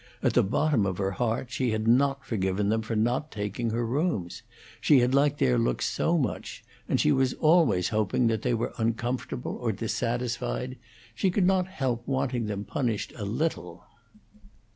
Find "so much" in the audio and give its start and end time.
5.85-6.63